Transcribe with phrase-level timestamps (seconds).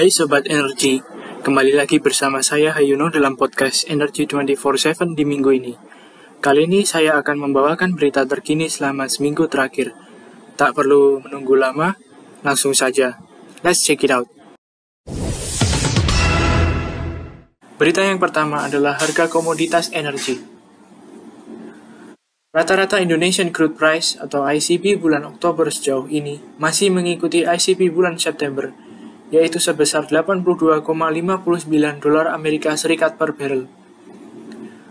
[0.00, 0.96] Hai Sobat Energi,
[1.44, 5.76] kembali lagi bersama saya Hayuno dalam podcast Energy 24-7 di minggu ini.
[6.40, 9.92] Kali ini saya akan membawakan berita terkini selama seminggu terakhir.
[10.56, 12.00] Tak perlu menunggu lama,
[12.40, 13.20] langsung saja.
[13.60, 14.24] Let's check it out.
[17.76, 20.40] Berita yang pertama adalah harga komoditas energi.
[22.56, 28.72] Rata-rata Indonesian Crude Price atau ICP bulan Oktober sejauh ini masih mengikuti ICP bulan September
[29.30, 30.82] yaitu sebesar 82,59
[32.02, 33.70] dolar Amerika Serikat per barrel.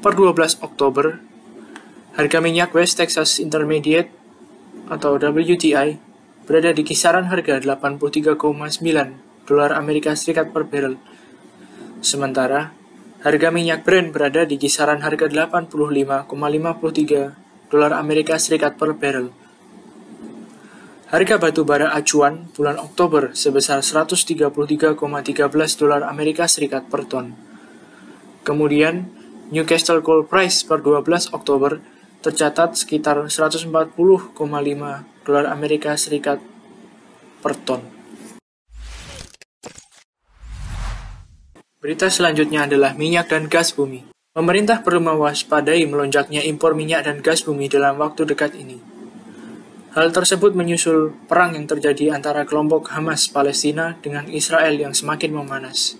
[0.00, 1.18] Per 12 Oktober,
[2.14, 4.08] harga minyak West Texas Intermediate
[4.86, 5.98] atau WTI
[6.46, 8.38] berada di kisaran harga 83,9
[9.46, 10.96] dolar Amerika Serikat per barrel.
[12.00, 12.72] Sementara,
[13.26, 19.39] harga minyak Brent berada di kisaran harga 85,53 dolar Amerika Serikat per barrel.
[21.10, 24.94] Harga batu bara acuan bulan Oktober sebesar 133,13
[25.74, 27.34] dolar Amerika Serikat per ton.
[28.46, 29.10] Kemudian,
[29.50, 31.82] Newcastle Coal Price per 12 Oktober
[32.22, 33.74] tercatat sekitar 140,5
[35.26, 36.38] dolar Amerika Serikat
[37.42, 37.82] per ton.
[41.82, 44.06] Berita selanjutnya adalah minyak dan gas bumi.
[44.30, 48.99] Pemerintah perlu mewaspadai melonjaknya impor minyak dan gas bumi dalam waktu dekat ini.
[49.90, 55.98] Hal tersebut menyusul perang yang terjadi antara kelompok Hamas Palestina dengan Israel yang semakin memanas.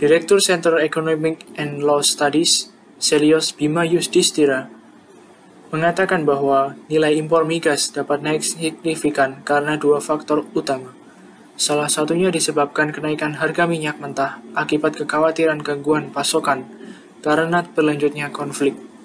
[0.00, 4.72] Direktur Center Economic and Law Studies, Selios Bima Yusdistira,
[5.68, 10.96] mengatakan bahwa nilai impor migas dapat naik signifikan karena dua faktor utama.
[11.60, 16.64] Salah satunya disebabkan kenaikan harga minyak mentah akibat kekhawatiran gangguan pasokan
[17.20, 18.95] karena berlanjutnya konflik.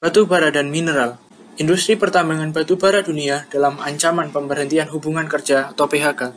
[0.00, 1.20] Batu bara dan mineral.
[1.60, 6.32] Industri pertambangan batu bara dunia dalam ancaman pemberhentian hubungan kerja atau PHK.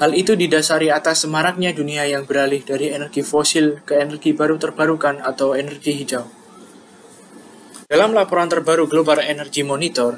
[0.00, 5.20] Hal itu didasari atas semaraknya dunia yang beralih dari energi fosil ke energi baru terbarukan
[5.20, 6.24] atau energi hijau.
[7.92, 10.16] Dalam laporan terbaru Global Energy Monitor,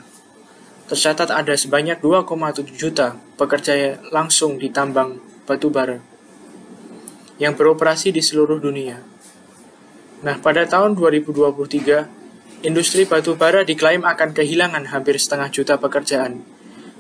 [0.86, 5.98] tercatat ada sebanyak 2,7 juta pekerja langsung di tambang batu bara
[7.42, 9.02] yang beroperasi di seluruh dunia.
[10.22, 12.17] Nah, pada tahun 2023,
[12.58, 16.42] Industri batu bara diklaim akan kehilangan hampir setengah juta pekerjaan,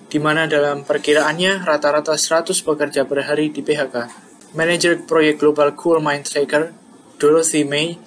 [0.06, 4.06] di mana dalam perkiraannya rata-rata 100 pekerja per hari di PHK.
[4.54, 6.70] Manajer proyek Global Coal Mine Tracker,
[7.18, 7.98] Dorothy May,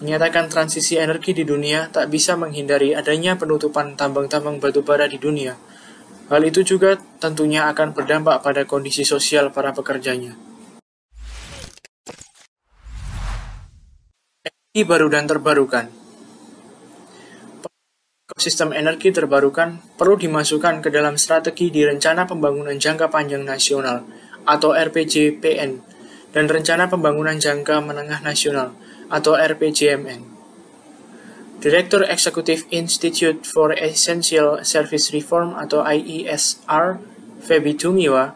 [0.00, 5.52] menyatakan transisi energi di dunia tak bisa menghindari adanya penutupan tambang-tambang batu bara di dunia.
[6.32, 10.32] Hal itu juga tentunya akan berdampak pada kondisi sosial para pekerjanya.
[14.48, 15.97] Energi baru dan terbarukan
[18.48, 24.08] Sistem energi terbarukan perlu dimasukkan ke dalam strategi di Rencana Pembangunan Jangka Panjang Nasional
[24.48, 25.76] atau RPJPN
[26.32, 28.72] dan Rencana Pembangunan Jangka Menengah Nasional
[29.12, 30.24] atau RPJMN.
[31.60, 37.04] Direktur Eksekutif Institute for Essential Service Reform atau IESR,
[37.44, 38.32] Febi Tumiwa,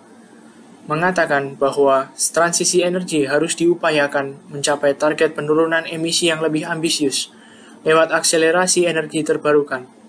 [0.92, 7.32] mengatakan bahwa transisi energi harus diupayakan mencapai target penurunan emisi yang lebih ambisius–
[7.82, 10.01] lewat akselerasi energi terbarukan.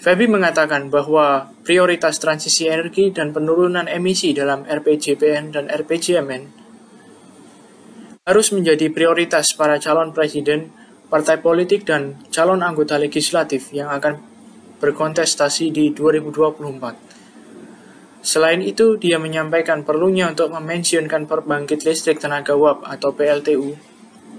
[0.00, 6.42] Febi mengatakan bahwa prioritas transisi energi dan penurunan emisi dalam RPJPN dan RPJMN
[8.24, 10.72] harus menjadi prioritas para calon presiden,
[11.12, 14.24] partai politik, dan calon anggota legislatif yang akan
[14.80, 18.24] berkontestasi di 2024.
[18.24, 23.76] Selain itu, dia menyampaikan perlunya untuk memensiunkan perbangkit listrik tenaga uap atau PLTU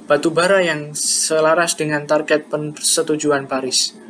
[0.09, 4.00] batu bara yang selaras dengan target persetujuan Paris.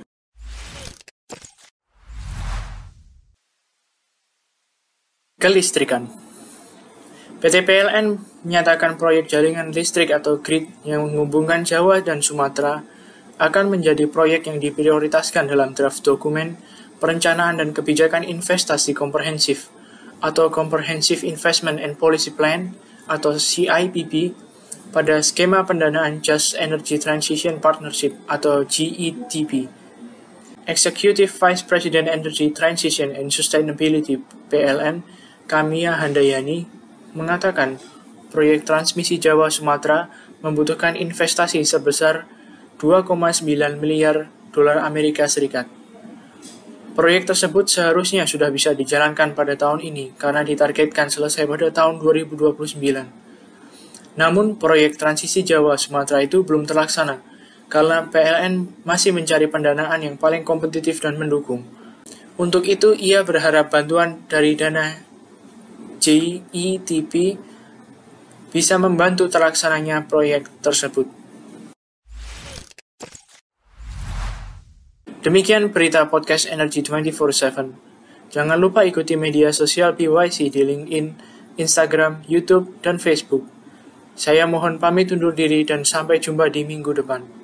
[5.42, 6.06] Kelistrikan
[7.42, 12.86] PT PLN menyatakan proyek jaringan listrik atau grid yang menghubungkan Jawa dan Sumatera
[13.42, 16.62] akan menjadi proyek yang diprioritaskan dalam draft dokumen
[17.02, 19.74] Perencanaan dan Kebijakan Investasi Komprehensif
[20.22, 22.78] atau Comprehensive Investment and Policy Plan
[23.10, 24.38] atau CIPP
[24.94, 29.66] pada skema pendanaan Just Energy Transition Partnership atau GETP.
[30.70, 34.22] Executive Vice President Energy Transition and Sustainability
[34.54, 35.02] PLN,
[35.52, 36.64] Kamia Handayani,
[37.12, 37.76] mengatakan
[38.32, 40.08] proyek transmisi Jawa Sumatera
[40.40, 42.24] membutuhkan investasi sebesar
[42.80, 43.44] 2,9
[43.76, 45.68] miliar dolar Amerika Serikat.
[46.96, 52.80] Proyek tersebut seharusnya sudah bisa dijalankan pada tahun ini karena ditargetkan selesai pada tahun 2029.
[54.16, 57.20] Namun, proyek transisi Jawa Sumatera itu belum terlaksana
[57.68, 61.68] karena PLN masih mencari pendanaan yang paling kompetitif dan mendukung.
[62.40, 65.11] Untuk itu, ia berharap bantuan dari dana
[66.02, 67.38] JETP
[68.50, 71.06] bisa membantu terlaksananya proyek tersebut.
[75.22, 77.78] Demikian berita podcast Energy 24/7.
[78.34, 81.08] Jangan lupa ikuti media sosial PYC di LinkedIn,
[81.62, 83.46] Instagram, YouTube, dan Facebook.
[84.18, 87.41] Saya mohon pamit undur diri dan sampai jumpa di minggu depan.